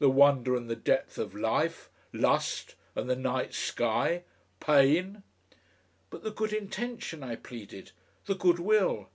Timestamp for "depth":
0.74-1.16